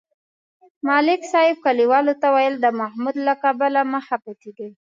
ملک 0.87 1.21
صاحب 1.31 1.57
کلیوالو 1.65 2.13
ته 2.21 2.27
ویل: 2.35 2.55
د 2.59 2.65
محمود 2.79 3.15
له 3.27 3.33
کبله 3.43 3.81
مه 3.91 3.99
خپه 4.07 4.33
کېږئ. 4.41 4.69